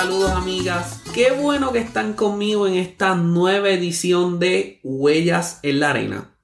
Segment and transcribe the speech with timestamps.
[0.00, 1.02] saludos amigas.
[1.12, 6.38] Qué bueno que están conmigo en esta nueva edición de Huellas en la Arena.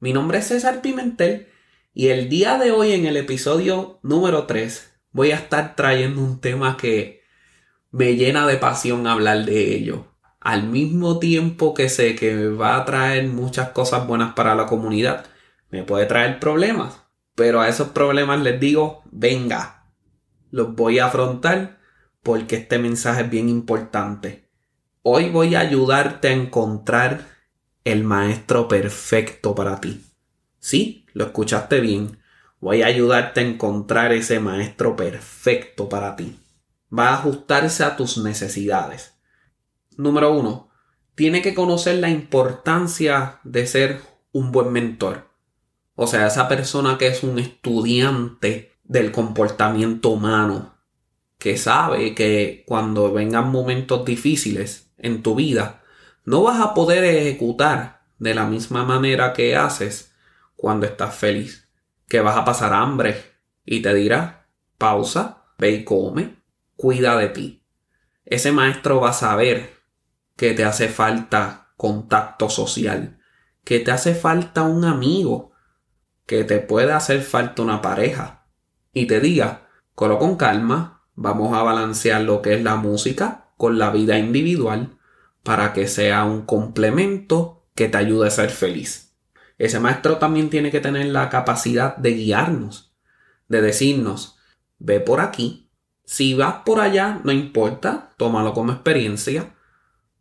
[0.00, 1.46] Mi nombre es César Pimentel
[1.94, 6.40] y el día de hoy en el episodio número 3 voy a estar trayendo un
[6.40, 7.22] tema que
[7.92, 10.08] me llena de pasión hablar de ello.
[10.40, 15.26] Al mismo tiempo que sé que va a traer muchas cosas buenas para la comunidad,
[15.70, 17.02] me puede traer problemas.
[17.36, 19.84] Pero a esos problemas les digo, venga,
[20.50, 21.75] los voy a afrontar
[22.26, 24.48] porque este mensaje es bien importante.
[25.02, 27.24] Hoy voy a ayudarte a encontrar
[27.84, 30.04] el maestro perfecto para ti.
[30.58, 32.18] Sí, lo escuchaste bien.
[32.58, 36.40] Voy a ayudarte a encontrar ese maestro perfecto para ti.
[36.92, 39.14] Va a ajustarse a tus necesidades.
[39.96, 40.70] Número uno,
[41.14, 44.00] tiene que conocer la importancia de ser
[44.32, 45.30] un buen mentor.
[45.94, 50.75] O sea, esa persona que es un estudiante del comportamiento humano,
[51.38, 55.82] que sabe que cuando vengan momentos difíciles en tu vida,
[56.24, 60.12] no vas a poder ejecutar de la misma manera que haces
[60.56, 61.68] cuando estás feliz,
[62.08, 63.22] que vas a pasar hambre
[63.64, 66.42] y te dirá, pausa, ve y come,
[66.76, 67.62] cuida de ti.
[68.24, 69.76] Ese maestro va a saber
[70.36, 73.20] que te hace falta contacto social,
[73.64, 75.52] que te hace falta un amigo,
[76.26, 78.46] que te puede hacer falta una pareja
[78.92, 83.78] y te diga, colo con calma, vamos a balancear lo que es la música con
[83.78, 84.98] la vida individual
[85.42, 89.14] para que sea un complemento que te ayude a ser feliz.
[89.58, 92.94] Ese maestro también tiene que tener la capacidad de guiarnos,
[93.48, 94.36] de decirnos,
[94.78, 95.70] ve por aquí,
[96.04, 99.54] si vas por allá, no importa, tómalo como experiencia,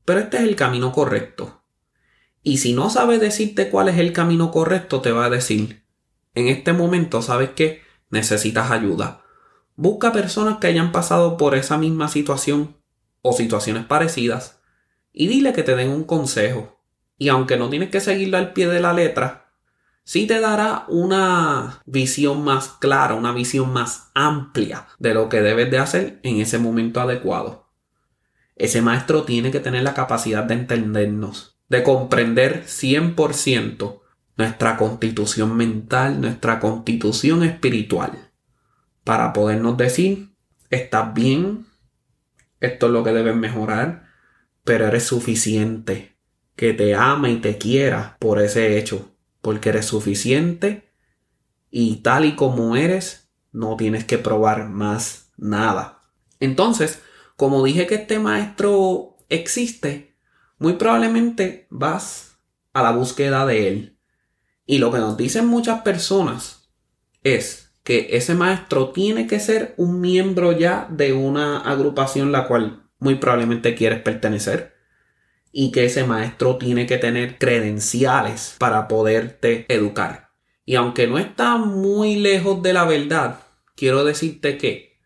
[0.05, 1.63] pero este es el camino correcto.
[2.41, 5.83] Y si no sabe decirte cuál es el camino correcto, te va a decir,
[6.33, 9.25] en este momento sabes que necesitas ayuda.
[9.76, 12.78] Busca personas que hayan pasado por esa misma situación
[13.22, 14.62] o situaciones parecidas
[15.12, 16.80] y dile que te den un consejo.
[17.18, 19.52] Y aunque no tienes que seguirlo al pie de la letra,
[20.03, 25.72] sí te dará una visión más clara, una visión más amplia de lo que debes
[25.72, 27.69] de hacer en ese momento adecuado.
[28.56, 34.02] Ese maestro tiene que tener la capacidad de entendernos, de comprender 100%
[34.38, 38.25] nuestra constitución mental, nuestra constitución espiritual,
[39.05, 40.35] para podernos decir,
[40.69, 41.66] estás bien,
[42.59, 44.09] esto es lo que debes mejorar,
[44.66, 46.17] pero eres suficiente,
[46.57, 50.91] que te ama y te quiera por ese hecho, porque eres suficiente
[51.69, 56.01] y tal y como eres, no tienes que probar más nada.
[56.39, 57.01] Entonces,
[57.37, 60.17] como dije que este maestro existe,
[60.57, 62.39] muy probablemente vas
[62.73, 63.99] a la búsqueda de él
[64.66, 66.69] y lo que nos dicen muchas personas
[67.22, 72.90] es que ese maestro tiene que ser un miembro ya de una agrupación la cual
[72.97, 74.73] muy probablemente quieres pertenecer
[75.51, 80.31] y que ese maestro tiene que tener credenciales para poderte educar.
[80.66, 83.41] Y aunque no está muy lejos de la verdad,
[83.75, 84.97] quiero decirte que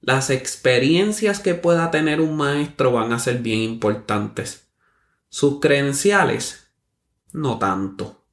[0.00, 4.68] las experiencias que pueda tener un maestro van a ser bien importantes.
[5.28, 6.72] Sus credenciales,
[7.32, 8.24] no tanto.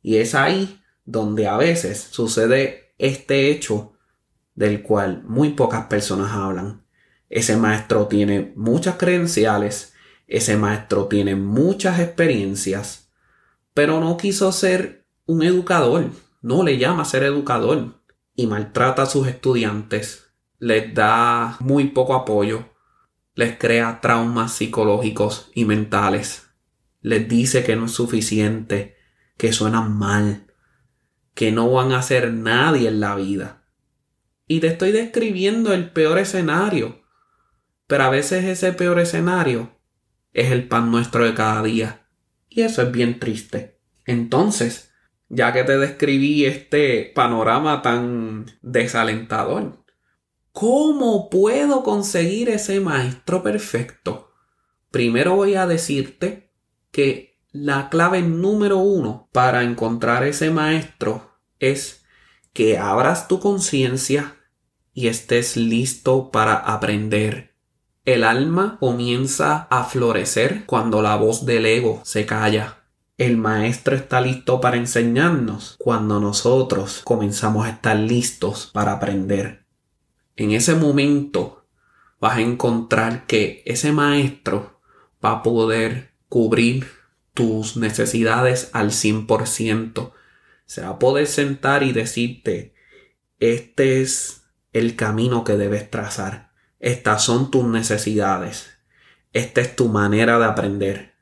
[0.00, 3.92] Y es ahí donde a veces sucede este hecho
[4.54, 6.84] del cual muy pocas personas hablan.
[7.28, 9.94] Ese maestro tiene muchas credenciales,
[10.26, 13.12] ese maestro tiene muchas experiencias,
[13.74, 16.10] pero no quiso ser un educador,
[16.42, 18.00] no le llama ser educador
[18.34, 22.64] y maltrata a sus estudiantes, les da muy poco apoyo,
[23.34, 26.46] les crea traumas psicológicos y mentales,
[27.02, 28.96] les dice que no es suficiente,
[29.36, 30.45] que suenan mal,
[31.36, 33.62] que no van a hacer nadie en la vida.
[34.48, 37.02] Y te estoy describiendo el peor escenario,
[37.86, 39.78] pero a veces ese peor escenario
[40.32, 42.08] es el pan nuestro de cada día.
[42.48, 43.78] Y eso es bien triste.
[44.06, 44.94] Entonces,
[45.28, 49.84] ya que te describí este panorama tan desalentador,
[50.52, 54.32] ¿cómo puedo conseguir ese maestro perfecto?
[54.90, 56.54] Primero voy a decirte
[56.90, 62.04] que la clave número uno para encontrar ese maestro es
[62.52, 64.36] que abras tu conciencia
[64.92, 67.54] y estés listo para aprender.
[68.04, 72.84] El alma comienza a florecer cuando la voz del ego se calla.
[73.18, 79.64] El maestro está listo para enseñarnos cuando nosotros comenzamos a estar listos para aprender.
[80.36, 81.66] En ese momento
[82.20, 84.80] vas a encontrar que ese maestro
[85.24, 86.86] va a poder cubrir
[87.34, 90.12] tus necesidades al 100%.
[90.66, 92.74] Se va a poder sentar y decirte,
[93.40, 94.42] este es
[94.72, 96.52] el camino que debes trazar.
[96.80, 98.70] Estas son tus necesidades.
[99.32, 101.14] Esta es tu manera de aprender.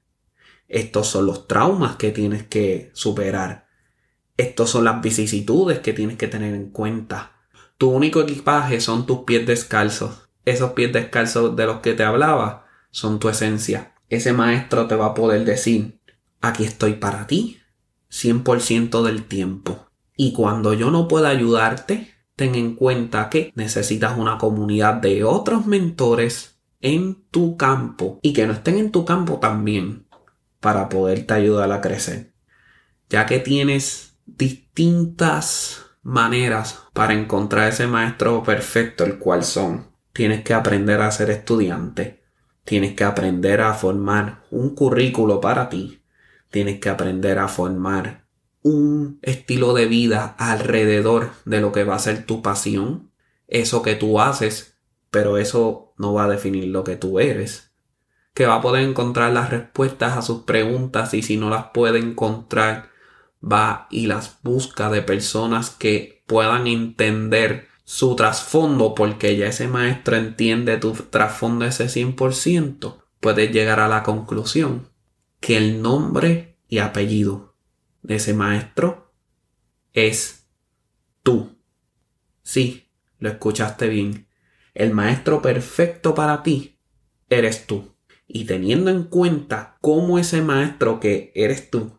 [0.68, 3.68] Estos son los traumas que tienes que superar.
[4.36, 7.32] Estos son las vicisitudes que tienes que tener en cuenta.
[7.78, 10.28] Tu único equipaje son tus pies descalzos.
[10.44, 13.94] Esos pies descalzos de los que te hablaba son tu esencia.
[14.08, 16.00] Ese maestro te va a poder decir,
[16.40, 17.60] aquí estoy para ti,
[18.14, 19.88] 100% del tiempo.
[20.16, 25.66] Y cuando yo no pueda ayudarte, ten en cuenta que necesitas una comunidad de otros
[25.66, 30.06] mentores en tu campo y que no estén en tu campo también
[30.60, 32.32] para poderte ayudar a crecer.
[33.10, 39.88] Ya que tienes distintas maneras para encontrar ese maestro perfecto, el cual son.
[40.12, 42.22] Tienes que aprender a ser estudiante.
[42.64, 46.03] Tienes que aprender a formar un currículo para ti.
[46.54, 48.28] Tienes que aprender a formar
[48.62, 53.10] un estilo de vida alrededor de lo que va a ser tu pasión,
[53.48, 54.78] eso que tú haces,
[55.10, 57.72] pero eso no va a definir lo que tú eres.
[58.34, 61.98] Que va a poder encontrar las respuestas a sus preguntas y si no las puede
[61.98, 62.90] encontrar,
[63.42, 70.14] va y las busca de personas que puedan entender su trasfondo porque ya ese maestro
[70.14, 74.93] entiende tu trasfondo ese 100%, puedes llegar a la conclusión
[75.44, 77.54] que el nombre y apellido
[78.00, 79.12] de ese maestro
[79.92, 80.46] es
[81.22, 81.58] tú.
[82.42, 82.88] Sí,
[83.18, 84.26] lo escuchaste bien.
[84.72, 86.78] El maestro perfecto para ti
[87.28, 87.94] eres tú.
[88.26, 91.92] Y teniendo en cuenta cómo ese maestro que eres tú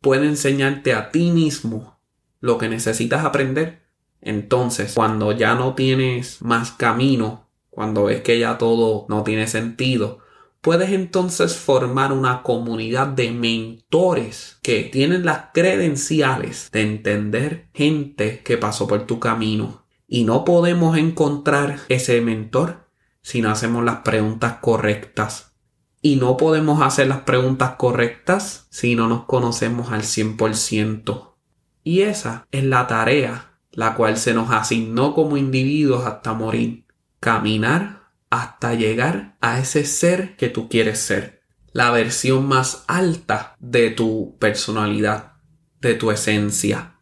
[0.00, 1.98] puede enseñarte a ti mismo
[2.38, 3.82] lo que necesitas aprender,
[4.20, 10.20] entonces cuando ya no tienes más camino, cuando ves que ya todo no tiene sentido,
[10.66, 18.58] puedes entonces formar una comunidad de mentores que tienen las credenciales de entender gente que
[18.58, 19.86] pasó por tu camino.
[20.08, 22.88] Y no podemos encontrar ese mentor
[23.22, 25.54] si no hacemos las preguntas correctas.
[26.02, 31.36] Y no podemos hacer las preguntas correctas si no nos conocemos al 100%.
[31.84, 36.86] Y esa es la tarea la cual se nos asignó como individuos hasta morir.
[37.20, 37.95] Caminar
[38.40, 41.42] hasta llegar a ese ser que tú quieres ser.
[41.72, 45.34] La versión más alta de tu personalidad,
[45.80, 47.00] de tu esencia.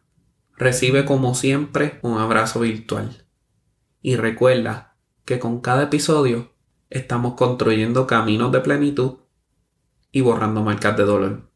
[0.55, 3.25] Recibe como siempre un abrazo virtual.
[4.01, 4.95] Y recuerda
[5.25, 6.53] que con cada episodio
[6.89, 9.17] estamos construyendo caminos de plenitud
[10.13, 11.51] y borrando marcas de dolor.